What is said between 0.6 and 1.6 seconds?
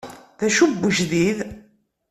n wejdid?